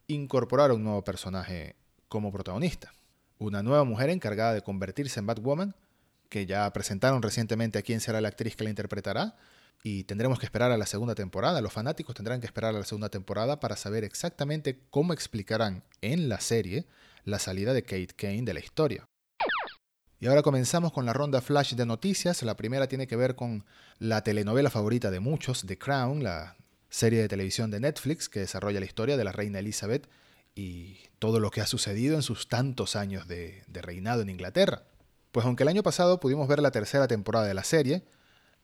incorporar 0.06 0.70
a 0.70 0.76
un 0.76 0.84
nuevo 0.84 1.04
personaje 1.04 1.76
como 2.08 2.32
protagonista. 2.32 2.94
Una 3.40 3.64
nueva 3.64 3.84
mujer 3.84 4.12
encargada 4.12 4.54
de 4.54 4.62
convertirse 4.62 5.20
en 5.20 5.26
Batwoman, 5.26 5.76
que 6.30 6.46
ya 6.46 6.72
presentaron 6.72 7.24
recientemente 7.24 7.80
a 7.80 7.82
quién 7.82 8.00
será 8.00 8.22
la 8.22 8.28
actriz 8.28 8.56
que 8.56 8.64
la 8.64 8.70
interpretará, 8.70 9.36
y 9.82 10.04
tendremos 10.04 10.38
que 10.38 10.46
esperar 10.46 10.72
a 10.72 10.78
la 10.78 10.86
segunda 10.86 11.16
temporada. 11.16 11.62
Los 11.62 11.74
fanáticos 11.74 12.14
tendrán 12.14 12.42
que 12.42 12.46
esperar 12.46 12.76
a 12.76 12.80
la 12.80 12.86
segunda 12.86 13.10
temporada 13.10 13.60
para 13.60 13.76
saber 13.76 14.04
exactamente 14.04 14.82
cómo 14.92 15.14
explicarán 15.14 15.84
en 16.02 16.30
la 16.30 16.42
serie 16.42 16.86
la 17.24 17.40
salida 17.40 17.74
de 17.74 17.82
Kate 17.82 18.14
Kane 18.16 18.44
de 18.44 18.54
la 18.54 18.60
historia. 18.60 19.08
Y 20.20 20.28
ahora 20.28 20.42
comenzamos 20.42 20.94
con 20.94 21.06
la 21.06 21.14
ronda 21.14 21.42
flash 21.42 21.76
de 21.76 21.86
noticias. 21.86 22.42
La 22.44 22.56
primera 22.56 22.88
tiene 22.88 23.08
que 23.08 23.16
ver 23.16 23.36
con 23.36 23.66
la 24.00 24.24
telenovela 24.24 24.70
favorita 24.70 25.12
de 25.12 25.20
muchos, 25.20 25.66
The 25.66 25.78
Crown, 25.78 26.24
la 26.24 26.56
serie 26.90 27.22
de 27.22 27.28
televisión 27.28 27.72
de 27.72 27.82
Netflix 27.82 28.30
que 28.30 28.40
desarrolla 28.40 28.80
la 28.80 28.86
historia 28.86 29.18
de 29.18 29.24
la 29.26 29.34
reina 29.34 29.60
Elizabeth 29.60 30.08
y 30.56 30.98
todo 31.20 31.42
lo 31.42 31.52
que 31.52 31.60
ha 31.60 31.68
sucedido 31.68 32.16
en 32.16 32.22
sus 32.22 32.48
tantos 32.48 32.96
años 32.96 33.28
de, 33.28 33.64
reinado 33.74 34.22
en 34.22 34.30
Inglaterra. 34.30 34.84
Pues 35.34 35.46
aunque 35.46 35.64
el 35.64 35.70
año 35.70 35.84
pasado 35.84 36.22
pudimos 36.22 36.48
ver 36.48 36.62
la 36.62 36.72
tercera 36.72 37.08
temporada 37.08 37.46
de 37.46 37.54
la 37.54 37.66
serie, 37.66 38.06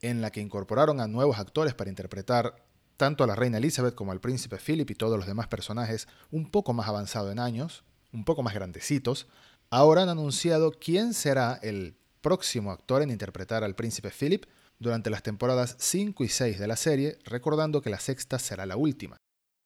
en 0.01 0.21
la 0.21 0.31
que 0.31 0.39
incorporaron 0.39 1.01
a 1.01 1.07
nuevos 1.07 1.37
actores 1.37 1.73
para 1.73 1.89
interpretar 1.89 2.63
tanto 2.95 3.23
a 3.23 3.27
la 3.27 3.35
reina 3.35 3.57
Elizabeth 3.57 3.93
como 3.93 4.13
al 4.13 4.21
príncipe 4.21 4.57
Philip 4.57 4.89
y 4.89 4.95
todos 4.95 5.17
los 5.17 5.27
demás 5.27 5.47
personajes 5.47 6.07
un 6.31 6.49
poco 6.49 6.71
más 6.73 6.87
avanzados 6.87 7.31
en 7.31 7.39
años, 7.39 7.83
un 8.13 8.23
poco 8.23 8.41
más 8.41 8.53
grandecitos, 8.53 9.27
ahora 9.71 10.03
han 10.03 10.09
anunciado 10.09 10.71
quién 10.71 11.13
será 11.13 11.57
el 11.63 11.97
próximo 12.21 12.71
actor 12.71 13.01
en 13.01 13.09
interpretar 13.09 13.63
al 13.63 13.73
príncipe 13.73 14.11
Philip 14.11 14.45
durante 14.77 15.09
las 15.09 15.23
temporadas 15.23 15.75
5 15.79 16.23
y 16.23 16.27
6 16.27 16.59
de 16.59 16.67
la 16.67 16.75
serie, 16.75 17.17
recordando 17.23 17.81
que 17.81 17.89
la 17.89 17.99
sexta 17.99 18.37
será 18.37 18.65
la 18.65 18.75
última. 18.75 19.17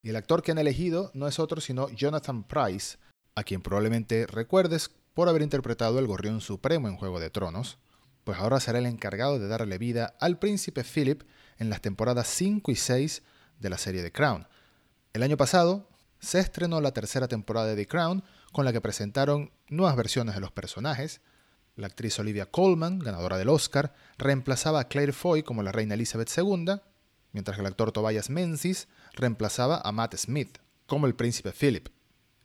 Y 0.03 0.09
el 0.09 0.15
actor 0.15 0.43
que 0.43 0.51
han 0.51 0.57
elegido 0.59 1.11
no 1.13 1.27
es 1.27 1.39
otro 1.39 1.59
sino 1.59 1.89
Jonathan 1.89 2.43
Price, 2.43 2.97
a 3.35 3.43
quien 3.43 3.61
probablemente 3.61 4.27
recuerdes 4.27 4.91
por 5.13 5.27
haber 5.27 5.41
interpretado 5.41 5.97
el 5.99 6.07
Gorrión 6.07 6.41
Supremo 6.41 6.87
en 6.87 6.97
Juego 6.97 7.19
de 7.19 7.29
Tronos, 7.29 7.79
pues 8.23 8.37
ahora 8.37 8.59
será 8.59 8.79
el 8.79 8.85
encargado 8.85 9.39
de 9.39 9.47
darle 9.47 9.77
vida 9.77 10.15
al 10.19 10.37
príncipe 10.37 10.83
Philip 10.83 11.23
en 11.57 11.69
las 11.69 11.81
temporadas 11.81 12.27
5 12.27 12.71
y 12.71 12.75
6 12.75 13.23
de 13.59 13.69
la 13.69 13.77
serie 13.77 14.03
The 14.03 14.11
Crown. 14.11 14.47
El 15.13 15.23
año 15.23 15.37
pasado 15.37 15.89
se 16.19 16.39
estrenó 16.39 16.81
la 16.81 16.91
tercera 16.91 17.27
temporada 17.27 17.67
de 17.67 17.75
The 17.75 17.87
Crown, 17.87 18.23
con 18.55 18.63
la 18.63 18.71
que 18.71 18.79
presentaron 18.79 19.51
nuevas 19.67 19.97
versiones 19.97 20.33
de 20.33 20.39
los 20.39 20.49
personajes. 20.49 21.19
La 21.75 21.87
actriz 21.87 22.17
Olivia 22.19 22.45
Colman, 22.45 22.99
ganadora 22.99 23.37
del 23.37 23.49
Oscar, 23.49 23.93
reemplazaba 24.17 24.79
a 24.79 24.87
Claire 24.87 25.11
Foy 25.11 25.43
como 25.43 25.61
la 25.61 25.73
reina 25.73 25.95
Elizabeth 25.95 26.31
II, 26.37 26.79
mientras 27.33 27.57
que 27.57 27.61
el 27.61 27.67
actor 27.67 27.91
Tobias 27.91 28.29
Menzies 28.29 28.87
reemplazaba 29.11 29.81
a 29.83 29.91
Matt 29.91 30.15
Smith 30.15 30.59
como 30.85 31.05
el 31.05 31.15
príncipe 31.15 31.51
Philip. 31.51 31.89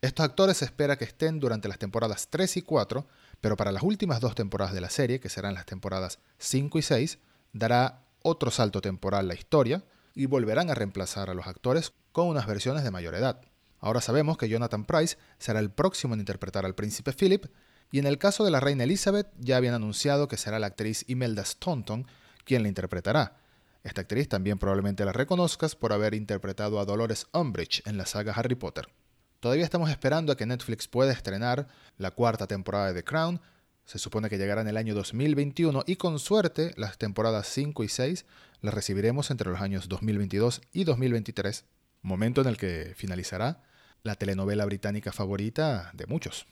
Estos 0.01 0.25
actores 0.25 0.57
se 0.57 0.65
espera 0.65 0.97
que 0.97 1.05
estén 1.05 1.39
durante 1.39 1.69
las 1.69 1.79
temporadas 1.79 2.27
3 2.29 2.57
y 2.57 2.61
4, 2.61 3.07
pero 3.39 3.55
para 3.55 3.71
las 3.71 3.83
últimas 3.83 4.19
dos 4.19 4.35
temporadas 4.35 4.73
de 4.73 4.81
la 4.81 4.89
serie, 4.89 5.21
que 5.21 5.29
serán 5.29 5.53
las 5.53 5.65
temporadas 5.65 6.19
5 6.39 6.77
y 6.77 6.81
6, 6.81 7.19
dará 7.53 8.01
otro 8.21 8.51
salto 8.51 8.81
temporal 8.81 9.29
la 9.29 9.35
historia 9.35 9.81
y 10.13 10.25
volverán 10.25 10.69
a 10.71 10.75
reemplazar 10.75 11.29
a 11.29 11.33
los 11.35 11.47
actores 11.47 11.93
con 12.11 12.27
unas 12.27 12.47
versiones 12.47 12.83
de 12.83 12.91
mayor 12.91 13.15
edad. 13.15 13.41
Ahora 13.81 13.99
sabemos 13.99 14.37
que 14.37 14.47
Jonathan 14.47 14.85
Price 14.85 15.17
será 15.39 15.59
el 15.59 15.71
próximo 15.71 16.13
en 16.13 16.19
interpretar 16.19 16.65
al 16.65 16.75
príncipe 16.75 17.13
Philip, 17.13 17.47
y 17.91 17.99
en 17.99 18.05
el 18.05 18.19
caso 18.19 18.45
de 18.45 18.51
la 18.51 18.59
reina 18.59 18.85
Elizabeth 18.85 19.27
ya 19.37 19.57
habían 19.57 19.73
anunciado 19.73 20.27
que 20.27 20.37
será 20.37 20.59
la 20.59 20.67
actriz 20.67 21.03
Imelda 21.07 21.43
Staunton 21.43 22.05
quien 22.45 22.61
la 22.61 22.69
interpretará. 22.69 23.37
Esta 23.83 24.01
actriz 24.01 24.29
también 24.29 24.59
probablemente 24.59 25.03
la 25.03 25.11
reconozcas 25.11 25.75
por 25.75 25.91
haber 25.91 26.13
interpretado 26.13 26.79
a 26.79 26.85
Dolores 26.85 27.27
Umbridge 27.33 27.81
en 27.85 27.97
la 27.97 28.05
saga 28.05 28.33
Harry 28.33 28.55
Potter. 28.55 28.87
Todavía 29.39 29.63
estamos 29.63 29.89
esperando 29.89 30.31
a 30.31 30.37
que 30.37 30.45
Netflix 30.45 30.87
pueda 30.87 31.11
estrenar 31.11 31.67
la 31.97 32.11
cuarta 32.11 32.45
temporada 32.45 32.87
de 32.87 32.93
The 32.93 33.03
Crown. 33.03 33.41
Se 33.85 33.97
supone 33.97 34.29
que 34.29 34.37
llegará 34.37 34.61
en 34.61 34.67
el 34.67 34.77
año 34.77 34.93
2021 34.93 35.83
y 35.87 35.95
con 35.95 36.19
suerte 36.19 36.73
las 36.77 36.99
temporadas 36.99 37.47
5 37.47 37.83
y 37.83 37.87
6 37.87 38.25
las 38.61 38.73
recibiremos 38.73 39.31
entre 39.31 39.49
los 39.49 39.59
años 39.59 39.89
2022 39.89 40.61
y 40.71 40.83
2023, 40.83 41.65
momento 42.03 42.41
en 42.41 42.47
el 42.47 42.57
que 42.57 42.93
finalizará 42.95 43.63
la 44.03 44.15
telenovela 44.15 44.65
británica 44.65 45.11
favorita 45.11 45.91
de 45.93 46.05
muchos. 46.07 46.47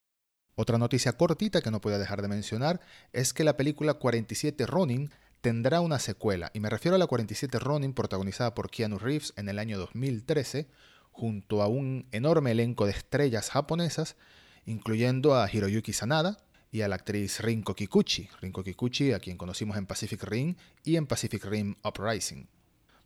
Otra 0.55 0.77
noticia 0.77 1.13
cortita 1.13 1.61
que 1.61 1.71
no 1.71 1.81
podía 1.81 1.97
dejar 1.97 2.21
de 2.21 2.27
mencionar 2.27 2.81
es 3.13 3.33
que 3.33 3.43
la 3.43 3.57
película 3.57 3.93
47 3.93 4.65
Ronin 4.65 5.09
tendrá 5.41 5.79
una 5.79 5.99
secuela, 5.99 6.51
y 6.53 6.59
me 6.59 6.69
refiero 6.69 6.95
a 6.95 6.99
la 6.99 7.07
47 7.07 7.59
Ronin 7.59 7.93
protagonizada 7.93 8.53
por 8.53 8.69
Keanu 8.69 8.99
Reeves 8.99 9.33
en 9.37 9.47
el 9.47 9.57
año 9.57 9.77
2013, 9.77 10.67
junto 11.11 11.61
a 11.61 11.67
un 11.67 12.07
enorme 12.11 12.51
elenco 12.51 12.85
de 12.85 12.91
estrellas 12.91 13.49
japonesas, 13.49 14.17
incluyendo 14.65 15.35
a 15.35 15.49
Hiroyuki 15.51 15.93
Sanada 15.93 16.37
y 16.71 16.81
a 16.81 16.87
la 16.87 16.95
actriz 16.95 17.39
Rinko 17.39 17.75
Kikuchi, 17.75 18.29
Rinko 18.41 18.63
Kikuchi 18.63 19.13
a 19.13 19.19
quien 19.19 19.37
conocimos 19.37 19.77
en 19.77 19.85
Pacific 19.85 20.23
Rim 20.23 20.55
y 20.83 20.97
en 20.97 21.07
Pacific 21.07 21.43
Rim 21.45 21.75
Uprising. 21.83 22.47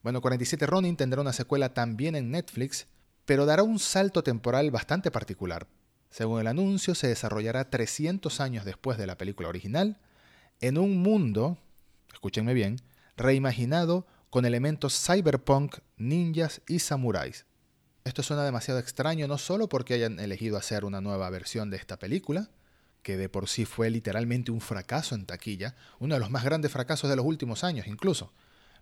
Bueno, 0.01 0.21
47 0.21 0.65
Ronin 0.65 0.97
tendrá 0.97 1.21
una 1.21 1.33
secuela 1.33 1.73
también 1.73 2.15
en 2.15 2.29
Netflix, 2.29 2.88
pero 3.25 3.46
dará 3.46 3.63
un 3.63 3.80
salto 3.80 4.24
temporal 4.24 4.72
bastante 4.72 5.12
particular, 5.12 5.68
según 6.13 6.39
el 6.39 6.46
anuncio, 6.46 6.94
se 6.94 7.08
desarrollará 7.08 7.72
300 7.72 8.39
años 8.39 8.65
después 8.65 9.00
de 9.00 9.08
la 9.08 9.18
película 9.18 9.50
original, 9.50 9.98
en 10.62 10.77
un 10.77 11.01
mundo, 11.01 11.58
escúchenme 12.13 12.53
bien, 12.53 12.80
reimaginado 13.18 14.06
con 14.30 14.46
elementos 14.46 14.94
cyberpunk, 15.03 15.77
ninjas 15.98 16.62
y 16.68 16.77
samuráis. 16.77 17.48
Esto 18.03 18.22
suena 18.22 18.44
demasiado 18.44 18.80
extraño 18.80 19.27
no 19.27 19.39
solo 19.39 19.68
porque 19.68 19.96
hayan 19.96 20.20
elegido 20.20 20.56
hacer 20.56 20.86
una 20.86 21.01
nueva 21.01 21.32
versión 21.32 21.72
de 21.72 21.77
esta 21.77 21.98
película, 21.98 22.51
que 23.01 23.18
de 23.18 23.27
por 23.27 23.50
sí 23.50 23.65
fue 23.65 23.89
literalmente 23.89 24.51
un 24.51 24.62
fracaso 24.62 25.15
en 25.15 25.25
taquilla, 25.25 25.75
uno 25.98 26.13
de 26.13 26.20
los 26.20 26.30
más 26.30 26.44
grandes 26.44 26.72
fracasos 26.72 27.10
de 27.10 27.15
los 27.15 27.25
últimos 27.25 27.63
años 27.63 27.88
incluso, 27.88 28.32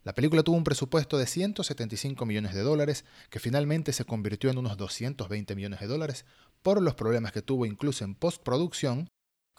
la 0.03 0.13
película 0.13 0.41
tuvo 0.43 0.57
un 0.57 0.63
presupuesto 0.63 1.17
de 1.17 1.27
175 1.27 2.25
millones 2.25 2.55
de 2.55 2.61
dólares, 2.61 3.05
que 3.29 3.39
finalmente 3.39 3.93
se 3.93 4.05
convirtió 4.05 4.49
en 4.49 4.57
unos 4.57 4.77
220 4.77 5.55
millones 5.55 5.79
de 5.79 5.87
dólares 5.87 6.25
por 6.63 6.81
los 6.81 6.95
problemas 6.95 7.31
que 7.31 7.41
tuvo 7.41 7.65
incluso 7.65 8.03
en 8.03 8.15
postproducción, 8.15 9.09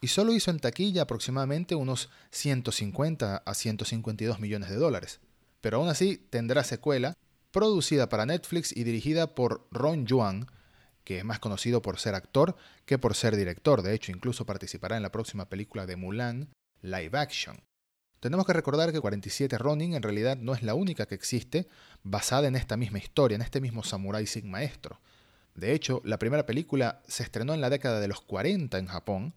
y 0.01 0.09
solo 0.09 0.33
hizo 0.33 0.51
en 0.51 0.59
taquilla 0.59 1.03
aproximadamente 1.03 1.77
unos 1.77 2.11
150 2.33 3.37
a 3.37 3.55
152 3.55 4.41
millones 4.41 4.69
de 4.69 4.77
dólares. 4.77 5.21
Pero 5.61 5.77
aún 5.77 5.89
así 5.89 6.17
tendrá 6.17 6.65
secuela, 6.65 7.15
producida 7.53 8.09
para 8.09 8.27
Netflix 8.27 8.77
y 8.77 8.83
dirigida 8.83 9.37
por 9.37 9.69
Ron 9.71 10.07
Yuan, 10.07 10.47
que 11.05 11.19
es 11.19 11.25
más 11.25 11.39
conocido 11.39 11.83
por 11.83 12.01
ser 12.01 12.17
actor 12.17 12.57
que 12.85 12.99
por 12.99 13.15
ser 13.15 13.37
director. 13.37 13.83
De 13.83 13.95
hecho, 13.95 14.11
incluso 14.11 14.45
participará 14.45 14.97
en 14.97 15.03
la 15.03 15.13
próxima 15.13 15.49
película 15.49 15.87
de 15.87 15.95
Mulan, 15.95 16.49
live 16.81 17.17
action. 17.17 17.63
Tenemos 18.23 18.47
que 18.47 18.53
recordar 18.53 18.93
que 18.93 19.01
47 19.01 19.59
Ronin 19.59 19.95
en 19.95 20.03
realidad 20.05 20.37
no 20.37 20.55
es 20.55 20.63
la 20.63 20.75
única 20.75 21.07
que 21.07 21.17
existe 21.17 21.67
basada 22.05 22.47
en 22.47 22.55
esta 22.55 22.77
misma 22.77 23.01
historia, 23.01 23.35
en 23.35 23.43
este 23.43 23.61
mismo 23.61 23.83
samurái 23.83 24.29
sin 24.29 24.49
maestro. 24.49 25.01
De 25.57 25.73
hecho, 25.73 26.01
la 26.05 26.21
primera 26.21 26.47
película 26.47 27.03
se 27.09 27.25
estrenó 27.25 27.53
en 27.53 27.61
la 27.61 27.69
década 27.69 27.99
de 27.99 28.07
los 28.07 28.21
40 28.21 28.79
en 28.79 28.87
Japón, 28.87 29.35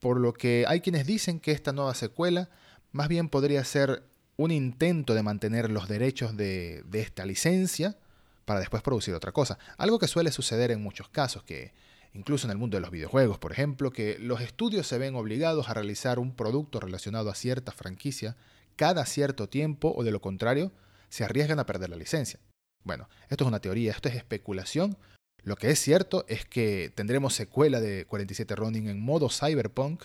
por 0.00 0.20
lo 0.20 0.34
que 0.34 0.66
hay 0.68 0.82
quienes 0.82 1.06
dicen 1.06 1.40
que 1.40 1.52
esta 1.52 1.72
nueva 1.72 1.94
secuela 1.94 2.50
más 2.92 3.08
bien 3.08 3.30
podría 3.30 3.64
ser 3.64 4.02
un 4.36 4.50
intento 4.50 5.14
de 5.14 5.22
mantener 5.22 5.70
los 5.70 5.88
derechos 5.88 6.36
de, 6.36 6.82
de 6.84 7.00
esta 7.00 7.24
licencia 7.24 7.96
para 8.44 8.60
después 8.60 8.82
producir 8.82 9.14
otra 9.14 9.32
cosa. 9.32 9.58
Algo 9.78 9.98
que 9.98 10.08
suele 10.08 10.30
suceder 10.30 10.70
en 10.72 10.82
muchos 10.82 11.08
casos, 11.08 11.42
que 11.42 11.72
incluso 12.14 12.46
en 12.46 12.52
el 12.52 12.58
mundo 12.58 12.76
de 12.76 12.80
los 12.80 12.90
videojuegos, 12.90 13.38
por 13.38 13.52
ejemplo, 13.52 13.90
que 13.90 14.18
los 14.18 14.40
estudios 14.40 14.86
se 14.86 14.98
ven 14.98 15.14
obligados 15.14 15.68
a 15.68 15.74
realizar 15.74 16.18
un 16.18 16.34
producto 16.34 16.80
relacionado 16.80 17.30
a 17.30 17.34
cierta 17.34 17.72
franquicia 17.72 18.36
cada 18.76 19.06
cierto 19.06 19.48
tiempo 19.48 19.92
o 19.96 20.04
de 20.04 20.10
lo 20.10 20.20
contrario, 20.20 20.72
se 21.08 21.24
arriesgan 21.24 21.58
a 21.58 21.66
perder 21.66 21.90
la 21.90 21.96
licencia. 21.96 22.38
Bueno, 22.84 23.08
esto 23.28 23.44
es 23.44 23.48
una 23.48 23.60
teoría, 23.60 23.92
esto 23.92 24.08
es 24.08 24.14
especulación. 24.14 24.96
Lo 25.42 25.56
que 25.56 25.70
es 25.70 25.78
cierto 25.78 26.24
es 26.28 26.44
que 26.44 26.92
tendremos 26.94 27.34
secuela 27.34 27.80
de 27.80 28.04
47 28.04 28.54
Ronin 28.54 28.88
en 28.88 29.00
modo 29.00 29.28
cyberpunk 29.28 30.04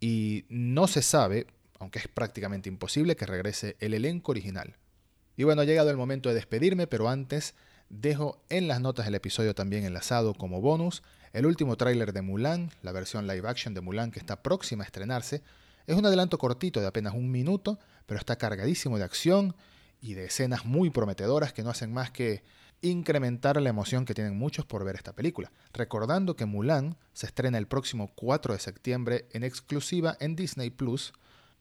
y 0.00 0.44
no 0.48 0.86
se 0.86 1.02
sabe, 1.02 1.46
aunque 1.78 1.98
es 1.98 2.08
prácticamente 2.08 2.68
imposible, 2.68 3.16
que 3.16 3.26
regrese 3.26 3.76
el 3.80 3.94
elenco 3.94 4.32
original. 4.32 4.76
Y 5.36 5.44
bueno, 5.44 5.62
ha 5.62 5.64
llegado 5.64 5.90
el 5.90 5.96
momento 5.96 6.28
de 6.28 6.36
despedirme, 6.36 6.86
pero 6.86 7.08
antes 7.08 7.54
dejo 7.88 8.42
en 8.48 8.68
las 8.68 8.80
notas 8.80 9.06
del 9.06 9.14
episodio 9.14 9.54
también 9.54 9.84
enlazado 9.84 10.34
como 10.34 10.60
bonus 10.60 11.02
el 11.34 11.46
último 11.46 11.76
tráiler 11.76 12.12
de 12.12 12.22
Mulan, 12.22 12.70
la 12.82 12.92
versión 12.92 13.26
live 13.26 13.48
action 13.48 13.74
de 13.74 13.80
Mulan 13.80 14.12
que 14.12 14.20
está 14.20 14.40
próxima 14.40 14.84
a 14.84 14.86
estrenarse, 14.86 15.42
es 15.86 15.96
un 15.96 16.06
adelanto 16.06 16.38
cortito 16.38 16.80
de 16.80 16.86
apenas 16.86 17.12
un 17.12 17.30
minuto, 17.30 17.78
pero 18.06 18.20
está 18.20 18.36
cargadísimo 18.36 18.98
de 18.98 19.04
acción 19.04 19.56
y 20.00 20.14
de 20.14 20.26
escenas 20.26 20.64
muy 20.64 20.90
prometedoras 20.90 21.52
que 21.52 21.64
no 21.64 21.70
hacen 21.70 21.92
más 21.92 22.12
que 22.12 22.44
incrementar 22.82 23.60
la 23.60 23.68
emoción 23.68 24.04
que 24.04 24.14
tienen 24.14 24.38
muchos 24.38 24.64
por 24.64 24.84
ver 24.84 24.94
esta 24.94 25.12
película. 25.12 25.50
Recordando 25.72 26.36
que 26.36 26.46
Mulan 26.46 26.96
se 27.14 27.26
estrena 27.26 27.58
el 27.58 27.66
próximo 27.66 28.12
4 28.14 28.54
de 28.54 28.60
septiembre 28.60 29.26
en 29.32 29.42
exclusiva 29.42 30.16
en 30.20 30.36
Disney 30.36 30.70
Plus, 30.70 31.12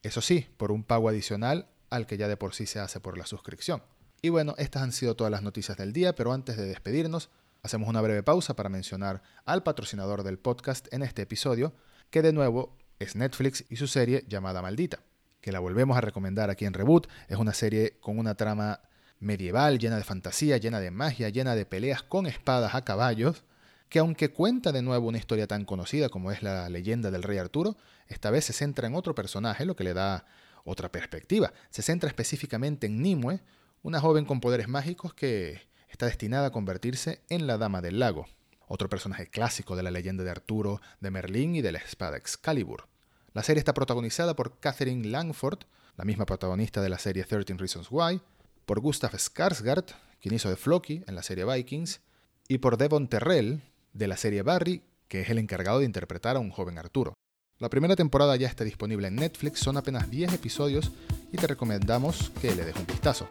eso 0.04 0.22
sí, 0.22 0.48
por 0.58 0.72
un 0.72 0.84
pago 0.84 1.10
adicional 1.10 1.68
al 1.90 2.06
que 2.06 2.18
ya 2.18 2.28
de 2.28 2.38
por 2.38 2.54
sí 2.54 2.68
se 2.68 2.80
hace 2.80 3.00
por 3.00 3.18
la 3.18 3.26
suscripción. 3.26 3.82
Y 4.22 4.30
bueno, 4.30 4.54
estas 4.60 4.84
han 4.84 4.92
sido 4.92 5.16
todas 5.16 5.32
las 5.32 5.42
noticias 5.42 5.78
del 5.78 5.94
día, 5.94 6.14
pero 6.14 6.32
antes 6.32 6.58
de 6.58 6.66
despedirnos, 6.66 7.32
Hacemos 7.66 7.88
una 7.88 8.02
breve 8.02 8.24
pausa 8.24 8.58
para 8.58 8.68
mencionar 8.68 9.22
al 9.46 9.64
patrocinador 9.64 10.24
del 10.24 10.38
podcast 10.38 10.94
en 10.94 11.02
este 11.02 11.22
episodio, 11.22 11.74
que 12.10 12.22
de 12.22 12.34
nuevo 12.34 12.78
es 13.00 13.16
Netflix 13.16 13.64
y 13.70 13.78
su 13.78 13.88
serie 13.88 14.26
llamada 14.28 14.62
Maldita, 14.62 15.00
que 15.40 15.54
la 15.54 15.60
volvemos 15.60 15.96
a 15.96 16.02
recomendar 16.02 16.50
aquí 16.50 16.66
en 16.66 16.74
Reboot. 16.74 17.08
Es 17.30 17.38
una 17.38 17.54
serie 17.54 17.98
con 18.02 18.20
una 18.20 18.36
trama 18.36 18.82
medieval, 19.20 19.80
llena 19.80 19.96
de 19.96 20.04
fantasía, 20.04 20.58
llena 20.58 20.82
de 20.82 20.92
magia, 20.92 21.30
llena 21.30 21.56
de 21.56 21.66
peleas 21.66 22.04
con 22.04 22.26
espadas 22.26 22.76
a 22.76 22.84
caballos, 22.84 23.46
que 23.88 24.00
aunque 24.00 24.34
cuenta 24.34 24.74
de 24.74 24.82
nuevo 24.82 25.08
una 25.08 25.18
historia 25.18 25.48
tan 25.48 25.64
conocida 25.64 26.10
como 26.10 26.34
es 26.34 26.44
la 26.44 26.68
leyenda 26.68 27.12
del 27.12 27.24
rey 27.24 27.38
Arturo, 27.38 27.78
esta 28.10 28.30
vez 28.30 28.44
se 28.44 28.52
centra 28.52 28.88
en 28.88 28.96
otro 28.96 29.16
personaje, 29.16 29.66
lo 29.66 29.78
que 29.78 29.86
le 29.86 29.94
da 29.94 30.26
otra 30.66 30.92
perspectiva. 30.92 31.54
Se 31.70 31.82
centra 31.82 32.10
específicamente 32.10 32.88
en 32.88 33.02
Nimue, 33.02 33.40
una 33.84 34.02
joven 34.02 34.26
con 34.26 34.42
poderes 34.42 34.68
mágicos 34.68 35.14
que 35.14 35.72
está 35.94 36.08
destinada 36.08 36.48
a 36.48 36.52
convertirse 36.52 37.22
en 37.30 37.46
la 37.46 37.60
Dama 37.60 37.80
del 37.80 38.00
Lago, 38.00 38.26
otro 38.68 38.90
personaje 38.90 39.28
clásico 39.28 39.76
de 39.76 39.84
la 39.84 39.92
leyenda 39.92 40.24
de 40.24 40.32
Arturo, 40.32 40.82
de 41.00 41.12
Merlín 41.12 41.56
y 41.56 41.62
de 41.62 41.72
la 41.72 41.78
espada 41.78 42.18
Excalibur. 42.18 42.88
La 43.32 43.44
serie 43.44 43.60
está 43.60 43.76
protagonizada 43.76 44.36
por 44.36 44.60
Catherine 44.60 45.08
Langford, 45.08 45.60
la 45.96 46.04
misma 46.04 46.26
protagonista 46.26 46.82
de 46.82 46.90
la 46.90 46.98
serie 46.98 47.24
13 47.24 47.54
Reasons 47.58 47.90
Why, 47.92 48.20
por 48.66 48.80
Gustav 48.80 49.12
Skarsgård, 49.12 49.94
quien 50.20 50.34
hizo 50.34 50.50
de 50.50 50.56
Floki 50.56 51.04
en 51.06 51.14
la 51.14 51.22
serie 51.22 51.46
Vikings, 51.46 52.02
y 52.48 52.58
por 52.58 52.78
Devon 52.78 53.08
Terrell, 53.08 53.62
de 53.94 54.08
la 54.08 54.18
serie 54.18 54.42
Barry, 54.42 54.82
que 55.08 55.22
es 55.22 55.30
el 55.30 55.38
encargado 55.38 55.78
de 55.78 55.86
interpretar 55.86 56.38
a 56.38 56.40
un 56.40 56.50
joven 56.50 56.80
Arturo. 56.80 57.14
La 57.60 57.70
primera 57.70 57.96
temporada 57.96 58.36
ya 58.36 58.48
está 58.48 58.64
disponible 58.64 59.10
en 59.10 59.16
Netflix, 59.18 59.60
son 59.60 59.78
apenas 59.78 60.10
10 60.10 60.34
episodios 60.34 60.92
y 61.34 61.38
te 61.38 61.48
recomendamos 61.48 62.32
que 62.40 62.56
le 62.56 62.64
des 62.64 62.76
un 62.78 62.86
vistazo. 62.86 63.28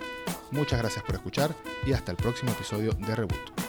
Muchas 0.51 0.81
gracias 0.81 1.03
por 1.05 1.15
escuchar 1.15 1.55
y 1.87 1.93
hasta 1.93 2.11
el 2.11 2.19
próximo 2.19 2.51
episodio 2.51 2.93
de 2.93 3.17
Reboot. 3.17 3.62